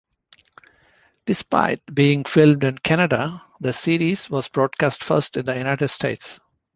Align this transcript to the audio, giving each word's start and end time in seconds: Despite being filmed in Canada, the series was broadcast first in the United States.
Despite 1.27 1.81
being 1.93 2.23
filmed 2.23 2.63
in 2.63 2.79
Canada, 2.79 3.43
the 3.59 3.71
series 3.71 4.31
was 4.31 4.47
broadcast 4.49 5.03
first 5.03 5.37
in 5.37 5.45
the 5.45 5.55
United 5.55 5.89
States. 5.89 6.39